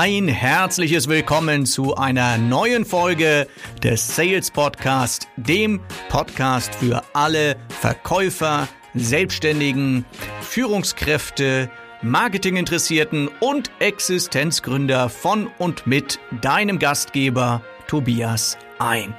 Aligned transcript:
Ein 0.00 0.28
herzliches 0.28 1.08
Willkommen 1.08 1.66
zu 1.66 1.96
einer 1.96 2.38
neuen 2.38 2.84
Folge 2.84 3.48
des 3.82 4.14
Sales 4.14 4.48
Podcast, 4.48 5.26
dem 5.36 5.80
Podcast 6.08 6.72
für 6.76 7.02
alle 7.14 7.56
Verkäufer, 7.80 8.68
Selbstständigen, 8.94 10.04
Führungskräfte, 10.40 11.68
Marketinginteressierten 12.02 13.28
und 13.40 13.72
Existenzgründer 13.80 15.08
von 15.08 15.48
und 15.58 15.88
mit 15.88 16.20
deinem 16.42 16.78
Gastgeber 16.78 17.60
Tobias 17.88 18.56
ein. 18.78 19.16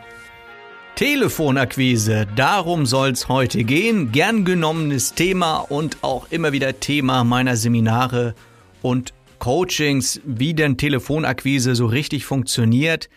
Telefonakquise, 0.95 2.25
darum 2.37 2.85
soll's 2.85 3.27
heute 3.27 3.65
gehen. 3.65 4.13
Gern 4.13 4.45
genommenes 4.45 5.13
Thema 5.13 5.57
und 5.57 5.97
auch 6.03 6.27
immer 6.29 6.53
wieder 6.53 6.79
Thema 6.79 7.25
meiner 7.25 7.57
Seminare 7.57 8.33
und 8.81 9.13
Coachings, 9.39 10.21
wie 10.25 10.53
denn 10.53 10.77
Telefonakquise 10.77 11.75
so 11.75 11.85
richtig 11.85 12.25
funktioniert. 12.25 13.09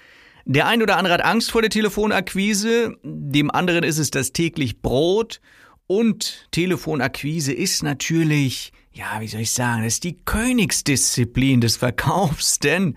Der 0.45 0.66
ein 0.66 0.82
oder 0.82 0.96
andere 0.96 1.14
hat 1.14 1.24
Angst 1.24 1.50
vor 1.50 1.62
der 1.62 1.70
Telefonakquise, 1.70 2.96
dem 3.04 3.50
anderen 3.50 3.84
ist 3.84 3.98
es 3.98 4.10
das 4.10 4.32
täglich 4.32 4.82
Brot 4.82 5.40
und 5.86 6.48
Telefonakquise 6.50 7.52
ist 7.52 7.82
natürlich, 7.82 8.72
ja, 8.92 9.20
wie 9.20 9.28
soll 9.28 9.42
ich 9.42 9.52
sagen, 9.52 9.84
das 9.84 9.95
ist 9.95 10.04
die 10.04 10.16
Königsdisziplin 10.16 11.60
des 11.60 11.76
Verkaufs, 11.76 12.59
denn 12.62 12.96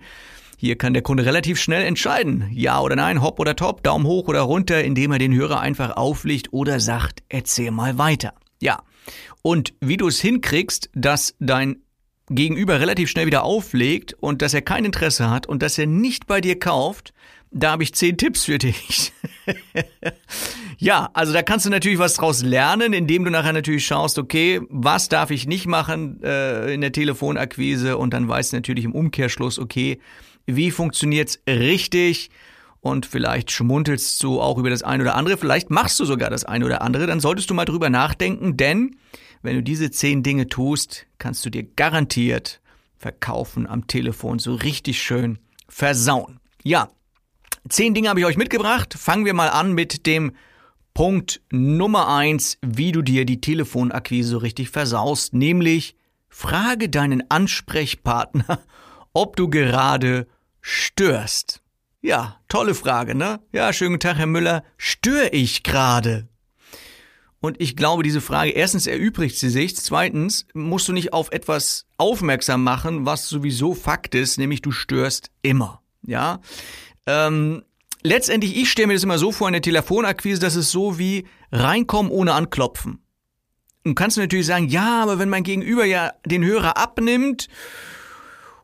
hier 0.56 0.76
kann 0.76 0.94
der 0.94 1.02
Kunde 1.02 1.24
relativ 1.24 1.60
schnell 1.60 1.84
entscheiden, 1.84 2.48
ja 2.50 2.80
oder 2.80 2.96
nein, 2.96 3.22
hopp 3.22 3.38
oder 3.38 3.54
top, 3.54 3.82
Daumen 3.82 4.06
hoch 4.06 4.26
oder 4.26 4.40
runter, 4.40 4.82
indem 4.82 5.12
er 5.12 5.18
den 5.18 5.34
Hörer 5.34 5.60
einfach 5.60 5.96
auflegt 5.96 6.52
oder 6.52 6.80
sagt, 6.80 7.22
erzähl 7.28 7.70
mal 7.70 7.98
weiter. 7.98 8.32
Ja. 8.60 8.82
Und 9.42 9.74
wie 9.80 9.98
du 9.98 10.08
es 10.08 10.20
hinkriegst, 10.20 10.90
dass 10.94 11.36
dein 11.38 11.82
Gegenüber 12.28 12.80
relativ 12.80 13.08
schnell 13.08 13.26
wieder 13.26 13.44
auflegt 13.44 14.14
und 14.20 14.42
dass 14.42 14.54
er 14.54 14.62
kein 14.62 14.84
Interesse 14.84 15.30
hat 15.30 15.46
und 15.46 15.62
dass 15.62 15.78
er 15.78 15.86
nicht 15.86 16.26
bei 16.26 16.40
dir 16.40 16.58
kauft, 16.58 17.12
da 17.52 17.72
habe 17.72 17.84
ich 17.84 17.94
zehn 17.94 18.16
Tipps 18.16 18.44
für 18.44 18.58
dich. 18.58 19.12
ja, 20.78 21.08
also 21.14 21.32
da 21.32 21.42
kannst 21.42 21.66
du 21.66 21.70
natürlich 21.70 21.98
was 21.98 22.14
draus 22.14 22.42
lernen, 22.42 22.92
indem 22.92 23.24
du 23.24 23.30
nachher 23.30 23.52
natürlich 23.52 23.86
schaust, 23.86 24.18
okay, 24.18 24.60
was 24.68 25.08
darf 25.08 25.30
ich 25.30 25.46
nicht 25.46 25.66
machen 25.66 26.22
äh, 26.22 26.74
in 26.74 26.80
der 26.80 26.92
Telefonakquise 26.92 27.96
und 27.96 28.12
dann 28.12 28.28
weißt 28.28 28.52
du 28.52 28.56
natürlich 28.56 28.84
im 28.84 28.92
Umkehrschluss, 28.92 29.58
okay, 29.58 30.00
wie 30.46 30.70
funktioniert's 30.70 31.40
richtig? 31.48 32.30
Und 32.80 33.06
vielleicht 33.06 33.50
schmunzelst 33.50 34.22
du 34.22 34.40
auch 34.40 34.58
über 34.58 34.70
das 34.70 34.82
eine 34.82 35.02
oder 35.02 35.14
andere, 35.14 35.36
vielleicht 35.36 35.70
machst 35.70 35.98
du 35.98 36.04
sogar 36.04 36.30
das 36.30 36.44
eine 36.44 36.64
oder 36.64 36.82
andere, 36.82 37.06
dann 37.06 37.20
solltest 37.20 37.50
du 37.50 37.54
mal 37.54 37.64
drüber 37.64 37.90
nachdenken, 37.90 38.56
denn 38.56 38.96
wenn 39.46 39.54
du 39.54 39.62
diese 39.62 39.92
zehn 39.92 40.24
Dinge 40.24 40.48
tust, 40.48 41.06
kannst 41.18 41.46
du 41.46 41.50
dir 41.50 41.62
garantiert 41.62 42.60
Verkaufen 42.98 43.66
am 43.68 43.86
Telefon 43.86 44.40
so 44.40 44.54
richtig 44.54 45.00
schön 45.00 45.38
versauen. 45.68 46.40
Ja, 46.64 46.88
zehn 47.68 47.94
Dinge 47.94 48.08
habe 48.08 48.18
ich 48.18 48.26
euch 48.26 48.36
mitgebracht. 48.36 48.94
Fangen 48.98 49.24
wir 49.24 49.34
mal 49.34 49.50
an 49.50 49.72
mit 49.72 50.06
dem 50.06 50.32
Punkt 50.94 51.42
Nummer 51.52 52.08
eins, 52.08 52.58
wie 52.60 52.90
du 52.90 53.02
dir 53.02 53.24
die 53.24 53.40
Telefonakquise 53.40 54.30
so 54.30 54.38
richtig 54.38 54.70
versaust, 54.70 55.32
nämlich 55.32 55.94
frage 56.28 56.88
deinen 56.88 57.30
Ansprechpartner, 57.30 58.60
ob 59.12 59.36
du 59.36 59.48
gerade 59.48 60.26
störst. 60.60 61.62
Ja, 62.02 62.40
tolle 62.48 62.74
Frage, 62.74 63.14
ne? 63.14 63.40
Ja, 63.52 63.72
schönen 63.72 64.00
Tag, 64.00 64.18
Herr 64.18 64.26
Müller. 64.26 64.64
Störe 64.76 65.28
ich 65.28 65.62
gerade? 65.62 66.28
Und 67.46 67.60
ich 67.60 67.76
glaube, 67.76 68.02
diese 68.02 68.20
Frage, 68.20 68.50
erstens 68.50 68.88
erübrigt 68.88 69.38
sie 69.38 69.50
sich, 69.50 69.76
zweitens 69.76 70.48
musst 70.52 70.88
du 70.88 70.92
nicht 70.92 71.12
auf 71.12 71.30
etwas 71.30 71.86
aufmerksam 71.96 72.64
machen, 72.64 73.06
was 73.06 73.28
sowieso 73.28 73.72
Fakt 73.72 74.16
ist, 74.16 74.36
nämlich 74.36 74.62
du 74.62 74.72
störst 74.72 75.30
immer. 75.42 75.80
Ja. 76.02 76.40
Ähm, 77.06 77.62
letztendlich, 78.02 78.56
ich 78.56 78.68
stelle 78.68 78.88
mir 78.88 78.94
das 78.94 79.04
immer 79.04 79.18
so 79.18 79.30
vor 79.30 79.46
in 79.46 79.52
der 79.52 79.62
Telefonakquise, 79.62 80.40
dass 80.40 80.56
es 80.56 80.72
so 80.72 80.98
wie 80.98 81.28
reinkommen 81.52 82.10
ohne 82.10 82.34
anklopfen. 82.34 82.98
Und 83.84 83.94
kannst 83.94 84.16
du 84.16 84.22
natürlich 84.22 84.46
sagen, 84.46 84.66
ja, 84.66 85.00
aber 85.00 85.20
wenn 85.20 85.28
mein 85.28 85.44
Gegenüber 85.44 85.84
ja 85.84 86.14
den 86.26 86.44
Hörer 86.44 86.76
abnimmt 86.76 87.46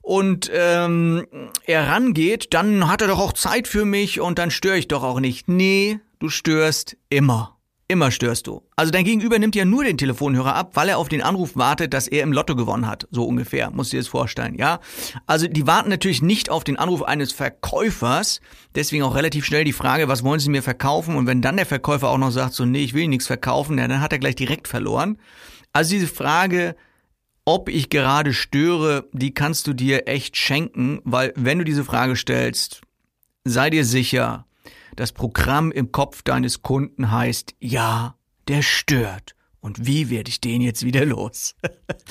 und 0.00 0.50
ähm, 0.53 1.28
er 1.66 1.87
rangeht, 1.87 2.53
dann 2.53 2.88
hat 2.88 3.00
er 3.00 3.06
doch 3.06 3.20
auch 3.20 3.32
Zeit 3.32 3.69
für 3.69 3.84
mich 3.84 4.20
und 4.20 4.41
dann 4.41 4.50
störe 4.50 4.76
ich 4.76 4.88
doch 4.88 5.04
auch 5.04 5.20
nicht. 5.20 5.47
Nee, 5.47 6.00
du 6.19 6.28
störst 6.31 6.97
immer. 7.10 7.62
Immer 7.92 8.10
störst 8.10 8.47
du. 8.47 8.62
Also 8.75 8.91
dein 8.91 9.04
Gegenüber 9.04 9.38
nimmt 9.38 9.54
ja 9.54 9.66
nur 9.66 9.84
den 9.84 9.98
Telefonhörer 9.98 10.54
ab, 10.54 10.70
weil 10.72 10.88
er 10.88 10.97
auf 10.97 11.10
den 11.10 11.20
Anruf 11.20 11.56
wartet, 11.56 11.92
dass 11.92 12.08
er 12.08 12.22
im 12.22 12.32
Lotto 12.32 12.56
gewonnen 12.56 12.86
hat. 12.86 13.06
So 13.10 13.26
ungefähr, 13.26 13.70
musst 13.70 13.92
du 13.92 13.98
dir 13.98 14.00
das 14.00 14.08
vorstellen, 14.08 14.54
ja? 14.54 14.80
Also 15.26 15.47
die 15.47 15.66
warten 15.66 15.91
natürlich 15.91 16.22
nicht 16.22 16.48
auf 16.48 16.64
den 16.64 16.78
Anruf 16.78 17.02
eines 17.02 17.32
Verkäufers. 17.32 18.41
Deswegen 18.75 19.02
auch 19.02 19.14
relativ 19.14 19.44
schnell 19.44 19.64
die 19.64 19.75
Frage, 19.75 20.08
was 20.08 20.25
wollen 20.25 20.41
sie 20.41 20.48
mir 20.48 20.62
verkaufen? 20.62 21.16
Und 21.16 21.26
wenn 21.26 21.42
dann 21.42 21.58
der 21.58 21.66
Verkäufer 21.66 22.08
auch 22.08 22.16
noch 22.16 22.31
sagt, 22.31 22.54
so, 22.54 22.64
nee, 22.64 22.82
ich 22.82 22.94
will 22.94 23.08
nichts 23.08 23.26
verkaufen, 23.26 23.76
ja, 23.76 23.86
dann 23.86 24.00
hat 24.00 24.14
er 24.14 24.19
gleich 24.19 24.36
direkt 24.36 24.69
verloren. 24.69 25.19
Also 25.75 25.91
diese 25.91 26.08
Frage, 26.08 26.75
ob 27.44 27.69
ich 27.69 27.91
gerade 27.91 28.32
störe, 28.32 29.06
die 29.12 29.34
kannst 29.34 29.66
du 29.66 29.75
dir 29.75 30.08
echt 30.08 30.38
schenken, 30.38 31.00
weil 31.04 31.34
wenn 31.36 31.58
du 31.58 31.64
diese 31.66 31.84
Frage 31.84 32.16
stellst, 32.16 32.81
sei 33.44 33.69
dir 33.69 33.84
sicher, 33.84 34.47
das 34.97 35.12
Programm 35.12 35.72
im 35.72 35.92
Kopf 35.92 36.22
deines 36.22 36.62
Kunden 36.62 37.10
heißt, 37.10 37.54
ja, 37.60 38.16
der 38.48 38.62
stört. 38.62 39.34
Und 39.60 39.86
wie 39.86 40.10
werde 40.10 40.28
ich 40.28 40.41
den 40.41 40.60
jetzt 40.60 40.84
wieder 40.84 41.04
los? 41.04 41.54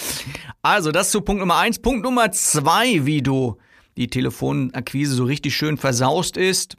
also, 0.62 0.92
das 0.92 1.12
zu 1.12 1.22
Punkt 1.22 1.42
Nummer 1.42 1.58
eins. 1.58 1.80
Punkt 1.80 2.04
Nummer 2.04 2.32
zwei, 2.32 3.06
wie 3.06 3.22
du 3.22 3.58
die 3.98 4.08
Telefonakquise 4.08 5.16
so 5.16 5.26
richtig 5.26 5.56
schön 5.56 5.78
versaust 5.78 6.38
ist. 6.38 6.78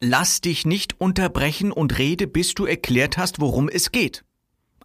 Lass 0.00 0.40
dich 0.40 0.64
nicht 0.64 0.98
unterbrechen 0.98 1.72
und 1.72 1.98
rede, 1.98 2.26
bis 2.26 2.54
du 2.54 2.64
erklärt 2.64 3.18
hast, 3.18 3.38
worum 3.38 3.68
es 3.68 3.92
geht 3.92 4.24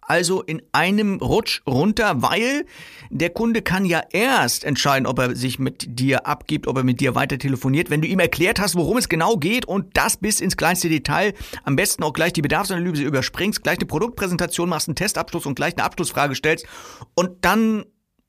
also 0.06 0.42
in 0.42 0.62
einem 0.72 1.18
Rutsch 1.20 1.62
runter, 1.66 2.22
weil 2.22 2.66
der 3.10 3.30
Kunde 3.30 3.62
kann 3.62 3.84
ja 3.84 4.02
erst 4.10 4.64
entscheiden, 4.64 5.06
ob 5.06 5.18
er 5.18 5.36
sich 5.36 5.58
mit 5.58 5.98
dir 5.98 6.26
abgibt, 6.26 6.66
ob 6.66 6.76
er 6.76 6.84
mit 6.84 7.00
dir 7.00 7.14
weiter 7.14 7.38
telefoniert, 7.38 7.90
wenn 7.90 8.00
du 8.00 8.08
ihm 8.08 8.20
erklärt 8.20 8.60
hast, 8.60 8.76
worum 8.76 8.96
es 8.96 9.08
genau 9.08 9.36
geht 9.36 9.64
und 9.64 9.96
das 9.96 10.16
bis 10.16 10.40
ins 10.40 10.56
kleinste 10.56 10.88
Detail, 10.88 11.34
am 11.64 11.76
besten 11.76 12.02
auch 12.02 12.12
gleich 12.12 12.32
die 12.32 12.42
Bedarfsanalyse 12.42 13.02
überspringst, 13.02 13.62
gleich 13.62 13.78
eine 13.78 13.86
Produktpräsentation 13.86 14.68
machst, 14.68 14.88
einen 14.88 14.96
Testabschluss 14.96 15.46
und 15.46 15.56
gleich 15.56 15.74
eine 15.74 15.84
Abschlussfrage 15.84 16.34
stellst 16.34 16.66
und 17.14 17.44
dann, 17.44 17.84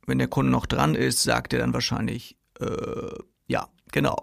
wenn 0.06 0.18
der 0.18 0.28
Kunde 0.28 0.52
noch 0.52 0.66
dran 0.66 0.96
ist, 0.96 1.24
sagt 1.24 1.54
er 1.54 1.60
dann 1.60 1.74
wahrscheinlich, 1.74 2.38
äh, 2.60 2.66
ja, 3.48 3.68
Genau. 3.94 4.18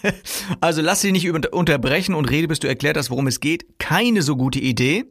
also 0.60 0.82
lass 0.82 1.02
dich 1.02 1.12
nicht 1.12 1.30
unterbrechen 1.30 2.14
und 2.14 2.28
rede, 2.28 2.48
bis 2.48 2.58
du 2.58 2.66
erklärt 2.66 2.96
hast, 2.96 3.08
worum 3.08 3.28
es 3.28 3.38
geht. 3.38 3.78
Keine 3.78 4.22
so 4.22 4.36
gute 4.36 4.58
Idee. 4.58 5.04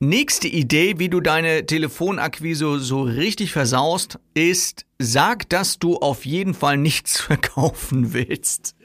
Nächste 0.00 0.46
Idee, 0.46 1.00
wie 1.00 1.08
du 1.08 1.20
deine 1.20 1.66
Telefonakquise 1.66 2.78
so 2.78 3.02
richtig 3.02 3.50
versaust, 3.50 4.20
ist, 4.32 4.86
sag, 5.00 5.48
dass 5.48 5.80
du 5.80 5.96
auf 5.96 6.24
jeden 6.24 6.54
Fall 6.54 6.76
nichts 6.76 7.20
verkaufen 7.20 8.12
willst. 8.12 8.76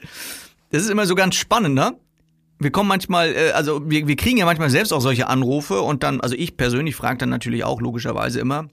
Das 0.70 0.82
ist 0.82 0.90
immer 0.90 1.06
so 1.06 1.14
ganz 1.14 1.36
spannend, 1.36 1.76
ne? 1.76 1.96
Wir 2.58 2.72
kommen 2.72 2.88
manchmal, 2.88 3.32
äh, 3.32 3.50
also 3.52 3.88
wir, 3.88 4.08
wir 4.08 4.16
kriegen 4.16 4.38
ja 4.38 4.44
manchmal 4.44 4.70
selbst 4.70 4.92
auch 4.92 5.00
solche 5.00 5.28
Anrufe 5.28 5.82
und 5.82 6.02
dann, 6.02 6.20
also 6.20 6.34
ich 6.34 6.56
persönlich 6.56 6.96
frage 6.96 7.18
dann 7.18 7.28
natürlich 7.28 7.62
auch 7.62 7.80
logischerweise 7.80 8.40
immer, 8.40 8.66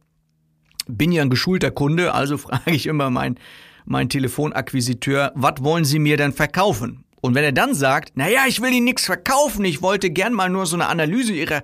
bin 0.87 1.11
ja 1.11 1.21
ein 1.21 1.29
geschulter 1.29 1.69
Kunde, 1.69 2.15
also 2.15 2.37
frage 2.39 2.71
ich 2.71 2.87
immer 2.87 3.11
mein, 3.11 3.37
mein 3.85 4.09
Telefonakquisiteur, 4.09 5.31
was 5.35 5.55
wollen 5.59 5.85
Sie 5.85 5.99
mir 5.99 6.17
denn 6.17 6.33
verkaufen? 6.33 7.03
Und 7.21 7.35
wenn 7.35 7.43
er 7.43 7.51
dann 7.51 7.75
sagt, 7.75 8.17
naja, 8.17 8.45
ich 8.47 8.61
will 8.61 8.73
Ihnen 8.73 8.85
nichts 8.85 9.05
verkaufen, 9.05 9.63
ich 9.63 9.81
wollte 9.81 10.09
gern 10.09 10.33
mal 10.33 10.49
nur 10.49 10.65
so 10.65 10.75
eine 10.75 10.87
Analyse 10.87 11.33
Ihrer 11.33 11.61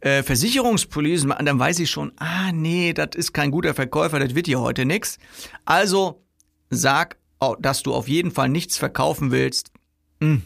äh, 0.00 0.22
Versicherungspolice 0.24 1.26
machen, 1.26 1.46
dann 1.46 1.58
weiß 1.58 1.78
ich 1.78 1.90
schon, 1.90 2.12
ah 2.16 2.50
nee, 2.52 2.92
das 2.92 3.10
ist 3.14 3.32
kein 3.32 3.52
guter 3.52 3.72
Verkäufer, 3.72 4.18
das 4.18 4.34
wird 4.34 4.46
hier 4.46 4.60
heute 4.60 4.84
nix. 4.84 5.18
Also 5.64 6.24
sag, 6.70 7.18
dass 7.60 7.84
du 7.84 7.94
auf 7.94 8.08
jeden 8.08 8.32
Fall 8.32 8.48
nichts 8.48 8.76
verkaufen 8.76 9.30
willst. 9.30 9.70
Hm, 10.20 10.42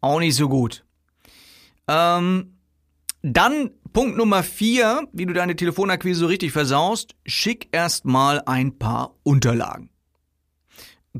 auch 0.00 0.18
nicht 0.18 0.34
so 0.34 0.48
gut. 0.48 0.84
Ähm, 1.86 2.58
dann 3.22 3.70
Punkt 3.92 4.16
Nummer 4.16 4.42
vier, 4.42 5.08
wie 5.12 5.26
du 5.26 5.32
deine 5.32 5.56
Telefonakquise 5.56 6.20
so 6.20 6.26
richtig 6.26 6.52
versaust, 6.52 7.14
schick 7.24 7.68
erst 7.72 8.04
mal 8.04 8.42
ein 8.46 8.78
paar 8.78 9.14
Unterlagen 9.22 9.90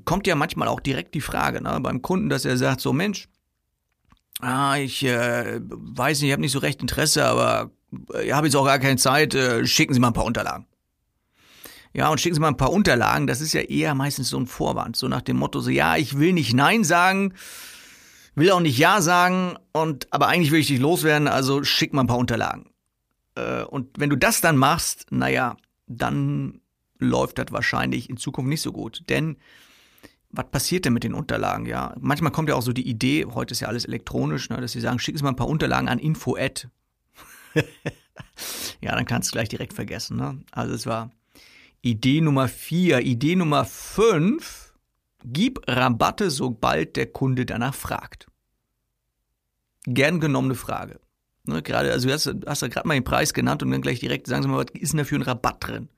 kommt 0.04 0.26
ja 0.26 0.34
manchmal 0.34 0.68
auch 0.68 0.80
direkt 0.80 1.14
die 1.14 1.20
Frage 1.20 1.62
ne, 1.62 1.78
beim 1.80 2.02
Kunden, 2.02 2.28
dass 2.28 2.44
er 2.44 2.56
sagt, 2.56 2.80
so 2.80 2.92
Mensch, 2.92 3.28
ah, 4.40 4.76
ich 4.76 5.04
äh, 5.04 5.60
weiß 5.60 6.20
nicht, 6.20 6.28
ich 6.28 6.32
habe 6.32 6.42
nicht 6.42 6.52
so 6.52 6.58
recht 6.58 6.80
Interesse, 6.80 7.24
aber 7.24 7.70
ich 8.22 8.32
habe 8.32 8.46
jetzt 8.46 8.56
auch 8.56 8.66
gar 8.66 8.78
keine 8.78 8.96
Zeit, 8.96 9.34
äh, 9.34 9.66
schicken 9.66 9.94
Sie 9.94 10.00
mal 10.00 10.08
ein 10.08 10.14
paar 10.14 10.24
Unterlagen. 10.24 10.66
Ja, 11.92 12.10
und 12.10 12.20
schicken 12.20 12.34
Sie 12.34 12.40
mal 12.40 12.48
ein 12.48 12.56
paar 12.56 12.72
Unterlagen, 12.72 13.26
das 13.26 13.40
ist 13.40 13.54
ja 13.54 13.62
eher 13.62 13.94
meistens 13.94 14.28
so 14.28 14.38
ein 14.38 14.46
Vorwand, 14.46 14.96
so 14.96 15.08
nach 15.08 15.22
dem 15.22 15.38
Motto, 15.38 15.60
so 15.60 15.70
ja, 15.70 15.96
ich 15.96 16.18
will 16.18 16.32
nicht 16.32 16.52
Nein 16.52 16.84
sagen, 16.84 17.32
will 18.34 18.50
auch 18.50 18.60
nicht 18.60 18.78
Ja 18.78 19.00
sagen, 19.00 19.56
und 19.72 20.12
aber 20.12 20.28
eigentlich 20.28 20.50
will 20.50 20.60
ich 20.60 20.66
dich 20.66 20.80
loswerden, 20.80 21.28
also 21.28 21.64
schick 21.64 21.92
mal 21.94 22.02
ein 22.02 22.06
paar 22.06 22.18
Unterlagen. 22.18 22.70
Äh, 23.34 23.62
und 23.64 23.98
wenn 23.98 24.10
du 24.10 24.16
das 24.16 24.40
dann 24.40 24.56
machst, 24.56 25.06
naja, 25.10 25.56
dann 25.86 26.60
läuft 26.98 27.38
das 27.38 27.46
wahrscheinlich 27.50 28.10
in 28.10 28.16
Zukunft 28.16 28.48
nicht 28.48 28.62
so 28.62 28.72
gut. 28.72 29.04
Denn 29.08 29.36
was 30.30 30.50
passiert 30.50 30.84
denn 30.84 30.92
mit 30.92 31.04
den 31.04 31.14
Unterlagen? 31.14 31.66
Ja, 31.66 31.94
manchmal 32.00 32.32
kommt 32.32 32.48
ja 32.48 32.54
auch 32.54 32.62
so 32.62 32.72
die 32.72 32.88
Idee, 32.88 33.26
heute 33.26 33.52
ist 33.52 33.60
ja 33.60 33.68
alles 33.68 33.84
elektronisch, 33.84 34.50
ne, 34.50 34.60
dass 34.60 34.72
sie 34.72 34.80
sagen, 34.80 34.98
schicken 34.98 35.18
Sie 35.18 35.24
mal 35.24 35.30
ein 35.30 35.36
paar 35.36 35.48
Unterlagen 35.48 35.88
an 35.88 35.98
info 35.98 36.36
ja, 38.80 38.94
dann 38.94 39.06
kannst 39.06 39.30
du 39.30 39.32
gleich 39.32 39.48
direkt 39.48 39.72
vergessen. 39.72 40.16
Ne? 40.16 40.42
Also 40.52 40.74
es 40.74 40.86
war 40.86 41.10
Idee 41.82 42.20
Nummer 42.20 42.48
vier. 42.48 43.00
Idee 43.00 43.36
Nummer 43.36 43.64
fünf, 43.64 44.74
gib 45.24 45.60
Rabatte, 45.68 46.30
sobald 46.30 46.96
der 46.96 47.06
Kunde 47.06 47.46
danach 47.46 47.74
fragt. 47.74 48.26
Gern 49.84 50.20
genommene 50.20 50.56
Frage. 50.56 51.00
Ne, 51.44 51.62
gerade, 51.62 51.92
also 51.92 52.08
du 52.08 52.14
hast, 52.14 52.34
hast 52.46 52.62
ja 52.62 52.68
gerade 52.68 52.88
mal 52.88 52.94
den 52.94 53.04
Preis 53.04 53.32
genannt 53.32 53.62
und 53.62 53.70
dann 53.70 53.82
gleich 53.82 54.00
direkt 54.00 54.26
sagen 54.26 54.42
Sie 54.42 54.48
mal, 54.48 54.58
was 54.58 54.80
ist 54.80 54.92
denn 54.92 54.98
da 54.98 55.04
für 55.04 55.14
ein 55.14 55.22
Rabatt 55.22 55.58
drin? 55.60 55.88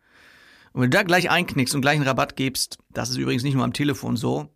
Und 0.79 0.83
wenn 0.83 0.91
du 0.93 0.97
da 0.97 1.03
gleich 1.03 1.29
einknickst 1.29 1.75
und 1.75 1.81
gleich 1.81 1.97
einen 1.97 2.07
Rabatt 2.07 2.37
gibst, 2.37 2.79
das 2.91 3.11
ist 3.11 3.17
übrigens 3.17 3.43
nicht 3.43 3.55
nur 3.55 3.65
am 3.65 3.73
Telefon 3.73 4.17
so, 4.17 4.49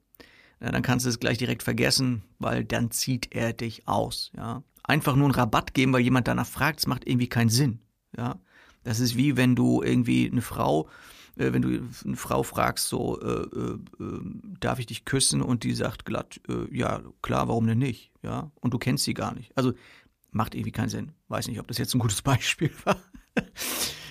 dann 0.61 0.83
kannst 0.83 1.05
du 1.05 1.11
es 1.11 1.19
gleich 1.19 1.37
direkt 1.37 1.65
vergessen, 1.65 2.23
weil 2.39 2.65
dann 2.65 2.93
zieht 2.93 3.35
er 3.35 3.53
dich 3.53 3.89
aus. 3.89 4.31
Ja? 4.37 4.63
Einfach 4.85 5.17
nur 5.17 5.25
einen 5.25 5.35
Rabatt 5.35 5.75
geben, 5.75 5.93
weil 5.93 6.03
jemand 6.03 6.29
danach 6.29 6.47
fragt, 6.47 6.79
das 6.79 6.87
macht 6.87 7.09
irgendwie 7.09 7.27
keinen 7.27 7.49
Sinn. 7.49 7.81
Ja? 8.17 8.39
Das 8.85 9.01
ist 9.01 9.17
wie 9.17 9.37
wenn 9.37 9.57
du 9.57 9.83
irgendwie 9.83 10.31
eine 10.31 10.43
Frau, 10.43 10.89
äh, 11.39 11.53
wenn 11.53 11.63
du 11.63 11.89
eine 12.05 12.17
Frau 12.17 12.45
fragst, 12.45 12.87
so, 12.87 13.21
äh, 13.21 13.43
äh, 13.59 13.79
äh 13.99 14.21
darf 14.61 14.79
ich 14.79 14.87
dich 14.87 15.05
küssen? 15.05 15.43
Und 15.43 15.65
die 15.65 15.75
sagt 15.75 16.05
glatt, 16.05 16.41
äh, 16.49 16.73
ja, 16.73 17.03
klar, 17.23 17.49
warum 17.49 17.67
denn 17.67 17.79
nicht? 17.79 18.13
Ja, 18.23 18.53
und 18.61 18.73
du 18.73 18.79
kennst 18.79 19.03
sie 19.03 19.15
gar 19.15 19.35
nicht. 19.35 19.51
Also 19.57 19.73
macht 20.31 20.55
irgendwie 20.55 20.71
keinen 20.71 20.89
Sinn. 20.89 21.11
Weiß 21.27 21.49
nicht, 21.49 21.59
ob 21.59 21.67
das 21.67 21.79
jetzt 21.79 21.97
ein 21.97 21.99
gutes 21.99 22.23
Beispiel 22.23 22.71
war. 22.85 23.03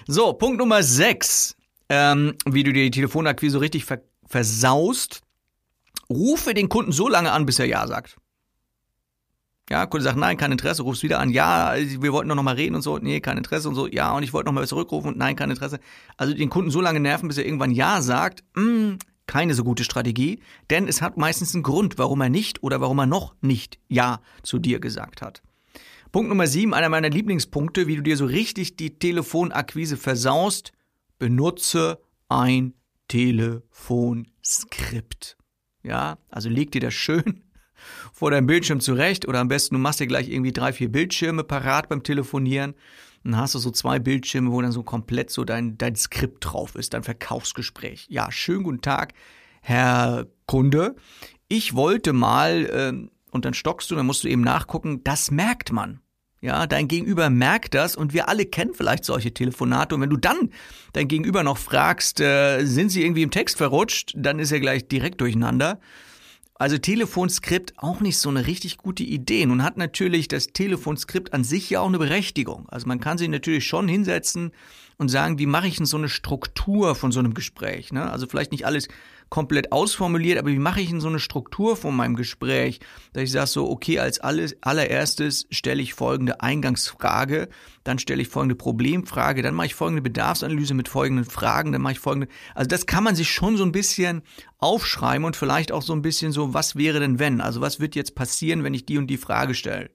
so, 0.08 0.34
Punkt 0.34 0.58
Nummer 0.58 0.84
6 0.84 1.56
ähm, 1.92 2.36
wie 2.46 2.64
du 2.64 2.72
dir 2.72 2.86
die 2.86 2.92
Telefonakquise 2.92 3.60
richtig 3.60 3.84
ver 3.84 4.00
versaust, 4.26 5.24
rufe 6.10 6.54
den 6.54 6.70
Kunden 6.70 6.94
so 6.94 7.10
lange 7.10 7.34
an, 7.34 7.46
bis 7.46 7.60
er 7.60 7.66
Ja 7.66 7.86
sagt. 7.86 8.16
Ja, 9.70 9.86
Kunde 9.86 10.06
sagt, 10.06 10.18
nein, 10.18 10.38
kein 10.38 10.54
Interesse, 10.54 10.84
rufst 10.84 11.04
wieder 11.04 11.20
an, 11.20 11.30
ja, 11.30 11.76
wir 11.76 12.14
wollten 12.14 12.30
doch 12.30 12.36
noch 12.36 12.44
mal 12.44 12.56
reden 12.56 12.76
und 12.76 12.82
so, 12.82 12.98
nee, 12.98 13.20
kein 13.20 13.38
Interesse 13.38 13.68
und 13.68 13.76
so, 13.76 13.88
ja, 13.88 14.14
und 14.14 14.24
ich 14.24 14.32
wollte 14.32 14.48
noch 14.48 14.54
mal 14.54 14.66
zurückrufen 14.66 15.12
und 15.12 15.18
nein, 15.18 15.36
kein 15.36 15.50
Interesse. 15.50 15.80
Also 16.16 16.34
den 16.34 16.50
Kunden 16.50 16.72
so 16.72 16.80
lange 16.80 17.02
nerven, 17.02 17.28
bis 17.28 17.38
er 17.38 17.46
irgendwann 17.46 17.72
Ja 17.72 18.02
sagt, 18.02 18.46
mh, 18.56 18.64
hm, 18.64 18.98
keine 19.28 19.54
so 19.54 19.66
gute 19.66 19.84
Strategie, 19.84 20.40
denn 20.70 20.88
es 20.88 21.02
hat 21.02 21.18
meistens 21.18 21.54
einen 21.54 21.64
Grund, 21.64 21.98
warum 21.98 22.22
er 22.22 22.30
nicht 22.30 22.64
oder 22.64 22.80
warum 22.80 23.00
er 23.00 23.06
noch 23.06 23.36
nicht 23.42 23.80
Ja 23.90 24.22
zu 24.44 24.60
dir 24.60 24.80
gesagt 24.80 25.22
hat. 25.22 25.42
Punkt 26.14 26.30
Nummer 26.30 26.48
sieben, 26.48 26.74
einer 26.74 26.90
meiner 26.90 27.10
Lieblingspunkte, 27.10 27.88
wie 27.88 27.98
du 27.98 28.02
dir 28.02 28.16
so 28.16 28.26
richtig 28.26 28.78
die 28.78 28.98
Telefonakquise 28.98 29.98
versaust, 29.98 30.72
benutze 31.22 32.02
ein 32.30 32.74
Telefonskript. 33.08 35.38
Ja, 35.84 36.18
also 36.32 36.50
leg 36.50 36.72
dir 36.72 36.82
das 36.82 36.96
schön 36.96 37.44
vor 38.12 38.32
deinem 38.32 38.48
Bildschirm 38.48 38.80
zurecht 38.80 39.28
oder 39.28 39.40
am 39.40 39.48
besten 39.48 39.76
du 39.76 39.80
machst 39.80 40.00
dir 40.00 40.08
gleich 40.08 40.30
irgendwie 40.30 40.52
drei, 40.52 40.74
vier 40.74 40.92
Bildschirme 40.92 41.44
parat 41.44 41.90
beim 41.90 42.02
Telefonieren. 42.02 42.74
Dann 43.24 43.38
hast 43.38 43.54
du 43.54 43.60
so 43.60 43.70
zwei 43.70 44.00
Bildschirme, 44.00 44.52
wo 44.52 44.64
dann 44.64 44.72
so 44.72 44.82
komplett 44.82 45.30
so 45.30 45.44
dein, 45.44 45.78
dein 45.78 45.96
Skript 45.96 46.44
drauf 46.44 46.74
ist, 46.74 46.96
dein 46.96 47.04
Verkaufsgespräch. 47.04 48.08
Ja, 48.10 48.32
schönen 48.32 48.64
guten 48.64 48.82
Tag, 48.82 49.14
Herr 49.62 50.26
Kunde. 50.48 50.96
Ich 51.50 51.76
wollte 51.76 52.14
mal, 52.14 52.68
ähm, 52.74 53.12
und 53.30 53.46
dann 53.46 53.54
stockst 53.54 53.92
du, 53.92 53.96
dann 53.96 54.08
musst 54.08 54.24
du 54.24 54.28
eben 54.28 54.42
nachgucken, 54.42 55.04
das 55.04 55.30
merkt 55.30 55.72
man. 55.72 56.01
Ja, 56.44 56.66
dein 56.66 56.88
Gegenüber 56.88 57.30
merkt 57.30 57.76
das 57.76 57.96
und 57.96 58.14
wir 58.14 58.28
alle 58.28 58.48
kennen 58.48 58.74
vielleicht 58.74 59.06
solche 59.06 59.32
Telefonate. 59.32 59.94
Und 59.94 60.02
wenn 60.02 60.10
du 60.10 60.18
dann 60.18 60.50
dein 60.94 61.08
Gegenüber 61.08 61.44
noch 61.44 61.60
fragst, 61.60 62.20
äh, 62.20 62.66
sind 62.66 62.90
sie 62.90 63.04
irgendwie 63.04 63.22
im 63.22 63.30
Text 63.30 63.58
verrutscht, 63.58 64.14
dann 64.16 64.40
ist 64.40 64.52
er 64.52 64.60
gleich 64.60 64.88
direkt 64.88 65.22
durcheinander. 65.22 65.80
Also 66.56 66.80
Telefonskript 66.80 67.74
auch 67.78 68.02
nicht 68.02 68.18
so 68.18 68.30
eine 68.30 68.48
richtig 68.48 68.78
gute 68.78 69.04
Idee. 69.04 69.46
Nun 69.46 69.64
hat 69.64 69.78
natürlich 69.78 70.28
das 70.28 70.48
Telefonskript 70.48 71.32
an 71.32 71.44
sich 71.44 71.70
ja 71.70 71.80
auch 71.80 71.88
eine 71.88 72.00
Berechtigung. 72.00 72.68
Also 72.70 72.88
man 72.88 73.00
kann 73.00 73.20
sich 73.20 73.30
natürlich 73.30 73.66
schon 73.68 73.88
hinsetzen 73.88 74.52
und 75.02 75.10
sagen, 75.10 75.40
wie 75.40 75.48
mache 75.48 75.68
ich 75.68 75.78
denn 75.78 75.88
so 75.88 75.98
eine 75.98 76.10
Struktur 76.10 76.94
von 76.94 77.12
so 77.12 77.20
einem 77.20 77.34
Gespräch? 77.34 77.92
Ne? 77.92 78.12
Also 78.12 78.28
vielleicht 78.28 78.52
nicht 78.52 78.68
alles 78.68 78.88
komplett 79.30 79.72
ausformuliert, 79.72 80.38
aber 80.38 80.50
wie 80.50 80.60
mache 80.60 80.80
ich 80.80 80.90
denn 80.90 81.02
so 81.02 81.08
eine 81.08 81.20
Struktur 81.20 81.76
von 81.76 81.96
meinem 81.96 82.16
Gespräch, 82.16 82.82
dass 83.14 83.24
ich 83.24 83.32
sage 83.32 83.48
so, 83.48 83.68
okay, 83.68 83.98
als 83.98 84.20
alles, 84.20 84.58
allererstes 84.62 85.48
stelle 85.50 85.82
ich 85.82 85.96
folgende 85.96 86.42
Eingangsfrage, 86.42 87.50
dann 87.84 87.98
stelle 87.98 88.22
ich 88.22 88.28
folgende 88.28 88.54
Problemfrage, 88.54 89.42
dann 89.42 89.56
mache 89.56 89.68
ich 89.68 89.76
folgende 89.76 90.04
Bedarfsanalyse 90.04 90.76
mit 90.76 90.88
folgenden 90.88 91.26
Fragen, 91.26 91.72
dann 91.72 91.82
mache 91.82 91.94
ich 91.94 92.00
folgende, 92.00 92.28
also 92.54 92.68
das 92.68 92.86
kann 92.86 93.04
man 93.04 93.16
sich 93.16 93.32
schon 93.32 93.58
so 93.58 93.64
ein 93.64 93.72
bisschen 93.72 94.22
aufschreiben 94.60 95.26
und 95.26 95.36
vielleicht 95.36 95.72
auch 95.72 95.82
so 95.82 95.94
ein 95.94 96.04
bisschen 96.04 96.32
so, 96.32 96.54
was 96.54 96.76
wäre 96.76 97.00
denn 97.00 97.18
wenn? 97.18 97.42
Also 97.42 97.60
was 97.60 97.80
wird 97.80 97.96
jetzt 97.96 98.14
passieren, 98.14 98.64
wenn 98.64 98.76
ich 98.76 98.86
die 98.86 99.00
und 99.00 99.08
die 99.08 99.18
Frage 99.18 99.56
stelle? 99.56 99.90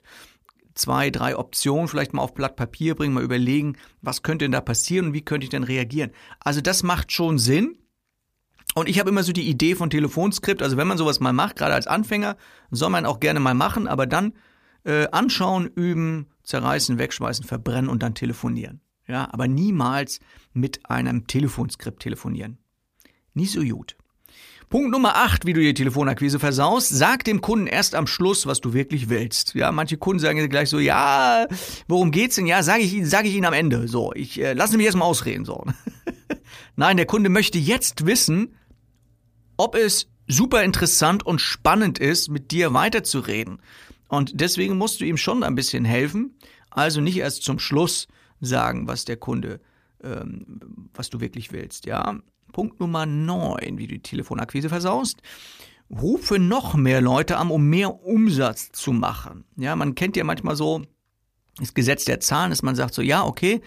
Zwei, 0.76 1.10
drei 1.10 1.36
Optionen 1.36 1.88
vielleicht 1.88 2.12
mal 2.12 2.22
auf 2.22 2.34
Blatt 2.34 2.54
Papier 2.56 2.94
bringen, 2.94 3.14
mal 3.14 3.24
überlegen, 3.24 3.76
was 4.02 4.22
könnte 4.22 4.44
denn 4.44 4.52
da 4.52 4.60
passieren 4.60 5.06
und 5.06 5.12
wie 5.14 5.22
könnte 5.22 5.44
ich 5.44 5.50
denn 5.50 5.64
reagieren. 5.64 6.12
Also 6.40 6.60
das 6.60 6.82
macht 6.82 7.10
schon 7.10 7.38
Sinn. 7.38 7.78
Und 8.74 8.88
ich 8.88 8.98
habe 9.00 9.10
immer 9.10 9.22
so 9.22 9.32
die 9.32 9.48
Idee 9.48 9.74
von 9.74 9.90
Telefonskript, 9.90 10.62
also 10.62 10.76
wenn 10.76 10.86
man 10.86 10.98
sowas 10.98 11.18
mal 11.18 11.32
macht, 11.32 11.56
gerade 11.56 11.74
als 11.74 11.86
Anfänger, 11.86 12.36
soll 12.70 12.90
man 12.90 13.06
auch 13.06 13.20
gerne 13.20 13.40
mal 13.40 13.54
machen, 13.54 13.88
aber 13.88 14.06
dann 14.06 14.34
äh, 14.84 15.08
anschauen, 15.08 15.66
üben, 15.66 16.26
zerreißen, 16.42 16.98
wegschmeißen, 16.98 17.44
verbrennen 17.44 17.88
und 17.88 18.02
dann 18.02 18.14
telefonieren. 18.14 18.80
Ja, 19.06 19.32
aber 19.32 19.48
niemals 19.48 20.20
mit 20.52 20.90
einem 20.90 21.26
Telefonskript 21.26 22.00
telefonieren. 22.00 22.58
Nie 23.34 23.46
so 23.46 23.62
gut. 23.62 23.96
Punkt 24.68 24.90
Nummer 24.90 25.14
8, 25.14 25.46
wie 25.46 25.52
du 25.52 25.60
die 25.60 25.74
Telefonakquise 25.74 26.40
versaust, 26.40 26.88
sag 26.88 27.22
dem 27.22 27.40
Kunden 27.40 27.68
erst 27.68 27.94
am 27.94 28.08
Schluss, 28.08 28.46
was 28.46 28.60
du 28.60 28.72
wirklich 28.72 29.08
willst. 29.08 29.54
Ja, 29.54 29.70
manche 29.70 29.96
Kunden 29.96 30.18
sagen 30.18 30.48
gleich 30.48 30.68
so, 30.68 30.80
ja, 30.80 31.46
worum 31.86 32.10
geht's 32.10 32.34
denn? 32.34 32.46
Ja, 32.46 32.64
sage 32.64 32.82
ich, 32.82 33.08
sag 33.08 33.26
ich 33.26 33.34
Ihnen 33.34 33.44
am 33.44 33.52
Ende. 33.52 33.86
So, 33.86 34.12
ich 34.12 34.40
äh, 34.40 34.54
lasse 34.54 34.76
mich 34.76 34.86
erstmal 34.86 35.08
ausreden. 35.08 35.44
So. 35.44 35.64
Nein, 36.76 36.96
der 36.96 37.06
Kunde 37.06 37.30
möchte 37.30 37.58
jetzt 37.58 38.06
wissen, 38.06 38.56
ob 39.56 39.76
es 39.76 40.08
super 40.26 40.64
interessant 40.64 41.24
und 41.24 41.40
spannend 41.40 42.00
ist, 42.00 42.28
mit 42.28 42.50
dir 42.50 42.74
weiterzureden. 42.74 43.60
Und 44.08 44.40
deswegen 44.40 44.76
musst 44.76 45.00
du 45.00 45.04
ihm 45.04 45.16
schon 45.16 45.44
ein 45.44 45.54
bisschen 45.54 45.84
helfen. 45.84 46.34
Also 46.70 47.00
nicht 47.00 47.18
erst 47.18 47.44
zum 47.44 47.60
Schluss 47.60 48.08
sagen, 48.40 48.88
was 48.88 49.04
der 49.04 49.16
Kunde, 49.16 49.60
ähm, 50.02 50.88
was 50.92 51.08
du 51.08 51.20
wirklich 51.20 51.52
willst. 51.52 51.86
Ja, 51.86 52.18
Punkt 52.52 52.80
Nummer 52.80 53.06
9, 53.06 53.78
wie 53.78 53.86
du 53.86 53.94
die 53.94 54.02
Telefonakquise 54.02 54.68
versaust. 54.68 55.22
Rufe 55.90 56.38
noch 56.38 56.74
mehr 56.74 57.00
Leute 57.00 57.36
an, 57.36 57.50
um 57.50 57.68
mehr 57.68 58.02
Umsatz 58.02 58.72
zu 58.72 58.92
machen. 58.92 59.44
Ja, 59.56 59.76
man 59.76 59.94
kennt 59.94 60.16
ja 60.16 60.24
manchmal 60.24 60.56
so 60.56 60.82
das 61.58 61.74
Gesetz 61.74 62.04
der 62.04 62.20
Zahlen, 62.20 62.50
dass 62.50 62.62
man 62.62 62.74
sagt 62.74 62.94
so, 62.94 63.02
ja, 63.02 63.24
okay, 63.24 63.60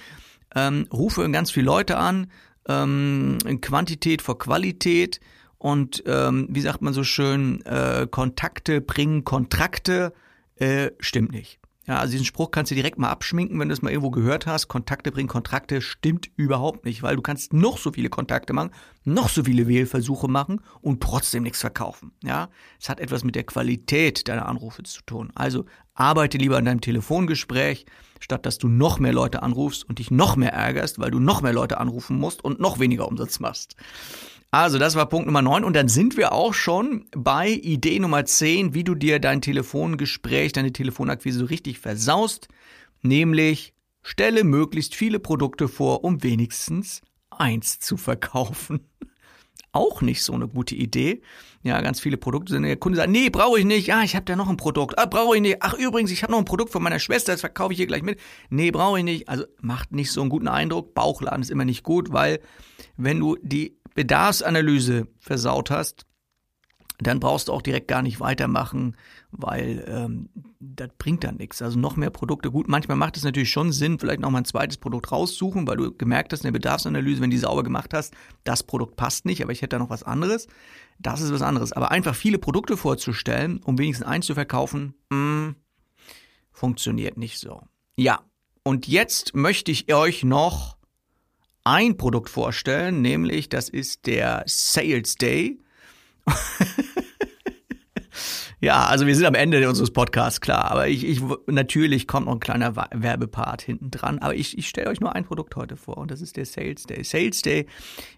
ähm, 0.56 0.88
rufe 0.92 1.30
ganz 1.32 1.52
viele 1.52 1.66
Leute 1.66 1.98
an, 1.98 2.32
ähm, 2.68 3.38
Quantität 3.62 4.22
vor 4.22 4.38
Qualität 4.38 5.20
und 5.58 6.04
ähm, 6.06 6.48
wie 6.50 6.62
sagt 6.62 6.82
man 6.82 6.94
so 6.94 7.04
schön, 7.04 7.62
äh, 7.66 8.08
Kontakte 8.10 8.82
bringen 8.82 9.24
Kontrakte, 9.24 10.14
äh, 10.56 10.92
stimmt 11.00 11.32
nicht. 11.32 11.59
Ja, 11.90 11.98
also 11.98 12.12
diesen 12.12 12.26
Spruch 12.26 12.52
kannst 12.52 12.70
du 12.70 12.76
direkt 12.76 13.00
mal 13.00 13.10
abschminken, 13.10 13.60
wenn 13.60 13.68
du 13.68 13.74
es 13.74 13.82
mal 13.82 13.90
irgendwo 13.90 14.12
gehört 14.12 14.46
hast. 14.46 14.68
Kontakte 14.68 15.12
bringen 15.12 15.28
Kontrakte 15.28 15.82
stimmt 15.82 16.30
überhaupt 16.36 16.86
nicht, 16.86 17.02
weil 17.02 17.16
du 17.16 17.24
kannst 17.24 17.52
noch 17.52 17.80
so 17.80 17.92
viele 17.92 18.10
Kontakte 18.10 18.54
machen, 18.54 18.70
noch 19.06 19.28
so 19.28 19.44
viele 19.44 19.68
Wählversuche 19.68 20.28
machen 20.28 20.62
und 20.82 21.02
trotzdem 21.02 21.42
nichts 21.42 21.62
verkaufen. 21.62 22.12
Ja, 22.24 22.50
es 22.80 22.90
hat 22.90 23.00
etwas 23.00 23.24
mit 23.24 23.34
der 23.34 23.44
Qualität 23.44 24.28
deiner 24.28 24.48
Anrufe 24.48 24.84
zu 24.84 25.02
tun. 25.02 25.32
Also 25.34 25.66
arbeite 25.96 26.38
lieber 26.38 26.58
an 26.58 26.66
deinem 26.66 26.82
Telefongespräch, 26.82 27.88
statt 28.20 28.46
dass 28.46 28.60
du 28.60 28.68
noch 28.68 29.00
mehr 29.00 29.14
Leute 29.14 29.42
anrufst 29.42 29.90
und 29.90 29.98
dich 29.98 30.12
noch 30.12 30.36
mehr 30.36 30.54
ärgerst, 30.54 31.00
weil 31.00 31.10
du 31.10 31.18
noch 31.18 31.42
mehr 31.42 31.54
Leute 31.54 31.80
anrufen 31.80 32.20
musst 32.20 32.44
und 32.44 32.60
noch 32.60 32.78
weniger 32.78 33.08
Umsatz 33.08 33.40
machst. 33.40 33.76
Also, 34.52 34.80
das 34.80 34.96
war 34.96 35.08
Punkt 35.08 35.28
Nummer 35.28 35.44
9 35.44 35.64
und 35.64 35.76
dann 35.76 35.90
sind 35.90 36.18
wir 36.18 36.32
auch 36.32 36.56
schon 36.56 37.06
bei 37.16 37.50
Idee 37.50 38.00
Nummer 38.00 38.26
10, 38.26 38.74
wie 38.74 38.84
du 38.84 38.96
dir 38.96 39.20
dein 39.20 39.42
Telefongespräch, 39.42 40.54
deine 40.54 40.74
Telefonakquise 40.74 41.40
so 41.40 41.46
richtig 41.46 41.78
versaust, 41.78 42.48
nämlich 43.04 43.74
stelle 44.02 44.44
möglichst 44.44 44.96
viele 44.96 45.20
Produkte 45.20 45.68
vor, 45.68 46.04
um 46.04 46.24
wenigstens 46.24 47.02
eins 47.30 47.80
zu 47.80 47.96
verkaufen. 47.96 48.80
Auch 49.72 50.02
nicht 50.02 50.24
so 50.24 50.34
eine 50.34 50.48
gute 50.48 50.74
Idee. 50.74 51.22
Ja, 51.62 51.80
ganz 51.82 52.00
viele 52.00 52.18
Produkte 52.18 52.54
sind. 52.54 52.64
Der 52.64 52.76
Kunde 52.76 52.96
sagt, 52.96 53.12
nee, 53.12 53.30
brauche 53.30 53.60
ich 53.60 53.66
nicht. 53.66 53.86
Ja, 53.86 54.02
ich 54.02 54.16
habe 54.16 54.26
da 54.26 54.36
noch 54.36 54.50
ein 54.50 54.58
Produkt. 54.58 54.98
Ah, 54.98 55.06
brauche 55.06 55.36
ich 55.36 55.44
nicht. 55.44 55.58
Ach, 55.60 55.76
übrigens, 55.76 56.10
ich 56.10 56.24
habe 56.24 56.32
noch 56.32 56.40
ein 56.40 56.46
Produkt 56.46 56.72
von 56.72 56.82
meiner 56.82 56.98
Schwester, 56.98 57.34
das 57.34 57.42
verkaufe 57.42 57.74
ich 57.74 57.78
hier 57.78 57.86
gleich 57.86 58.02
mit. 58.02 58.20
Nee, 58.50 58.72
brauche 58.72 58.98
ich 58.98 59.04
nicht. 59.04 59.30
Also 59.30 59.46
macht 59.62 59.92
nicht 59.92 60.12
so 60.12 60.22
einen 60.22 60.32
guten 60.32 60.48
Eindruck. 60.48 60.96
Bauchladen 60.96 61.44
ist 61.44 61.52
immer 61.52 61.66
nicht 61.66 61.84
gut, 61.84 62.12
weil 62.12 62.40
wenn 62.98 63.20
du 63.20 63.38
die 63.44 63.79
Bedarfsanalyse 63.96 65.08
versaut 65.20 65.72
hast, 65.72 66.06
dann 67.02 67.20
brauchst 67.20 67.48
du 67.48 67.54
auch 67.54 67.62
direkt 67.62 67.88
gar 67.88 68.02
nicht 68.02 68.20
weitermachen, 68.20 68.98
weil 69.32 69.86
ähm, 69.88 70.30
das 70.60 70.90
bringt 70.98 71.24
dann 71.24 71.38
nichts. 71.38 71.62
Also 71.62 71.80
noch 71.80 71.96
mehr 71.96 72.10
Produkte. 72.10 72.52
Gut, 72.52 72.68
manchmal 72.68 72.98
macht 72.98 73.16
es 73.16 73.24
natürlich 73.24 73.50
schon 73.50 73.72
Sinn, 73.72 74.00
vielleicht 74.00 74.20
noch 74.20 74.30
mal 74.30 74.40
ein 74.40 74.46
zweites 74.46 74.78
Produkt 74.78 75.12
raussuchen, 75.12 75.66
weil 75.66 75.78
du 75.78 75.96
gemerkt 75.96 76.34
hast 76.34 76.42
in 76.42 76.48
der 76.48 76.60
Bedarfsanalyse, 76.60 77.22
wenn 77.22 77.30
du 77.30 77.36
die 77.36 77.42
sauber 77.42 77.64
gemacht 77.64 77.94
hast, 77.94 78.14
das 78.44 78.64
Produkt 78.64 78.98
passt 78.98 79.26
nicht, 79.26 79.42
aber 79.42 79.54
ich 79.54 79.62
hätte 79.62 79.78
da 79.78 79.80
noch 79.80 79.90
was 79.90 80.04
anderes. 80.04 80.48
Das 81.00 81.22
ist 81.22 81.32
was 81.32 81.42
anderes. 81.42 81.72
Aber 81.72 81.92
einfach 81.92 82.16
viele 82.16 82.38
Produkte 82.38 82.76
vorzustellen, 82.76 83.62
um 83.64 83.78
wenigstens 83.78 84.06
eins 84.06 84.26
zu 84.26 84.34
verkaufen, 84.34 84.94
mh, 85.10 85.18
mm, 85.18 85.56
funktioniert 86.52 87.16
nicht 87.16 87.40
so. 87.40 87.62
Ja, 87.96 88.20
und 88.64 88.88
jetzt 88.88 89.34
möchte 89.34 89.72
ich 89.72 89.94
euch 89.94 90.24
noch 90.26 90.79
ein 91.64 91.98
Produkt 91.98 92.30
vorstellen, 92.30 93.02
nämlich 93.02 93.50
das 93.50 93.70
ist 93.70 94.08
der 94.08 94.44
Sales 94.46 95.16
Day. 95.16 95.60
ja, 98.60 98.86
also 98.86 99.06
wir 99.06 99.16
sind 99.16 99.26
am 99.26 99.36
Ende 99.36 99.68
unseres 99.68 99.92
Podcasts, 99.92 100.42
klar. 100.42 100.72
Aber 100.72 100.88
ich, 100.88 101.06
ich 101.06 101.22
natürlich 101.48 102.08
kommt 102.08 102.28
noch 102.28 102.34
ein 102.34 102.40
kleiner 102.40 102.76
Werbepart 102.76 103.62
hinten 103.62 103.92
dran. 103.92 104.20
Aber 104.20 104.36
ich, 104.36 104.58
ich 104.58 104.68
stelle 104.68 104.90
euch 104.90 105.00
nur 105.00 105.16
ein 105.16 105.26
Produkt 105.26 105.56
heute 105.56 105.76
vor 105.78 105.98
und 105.98 106.12
das 106.12 106.22
ist 106.22 106.38
der 106.38 106.46
Sales 106.46 106.84
Day. 106.84 107.04
Sales 107.04 107.42
Day 107.42 107.68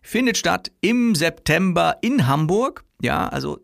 findet 0.02 0.38
statt 0.38 0.72
im 0.82 1.16
September 1.16 1.98
in 2.02 2.28
Hamburg. 2.28 2.84
Ja, 3.02 3.28
also 3.28 3.60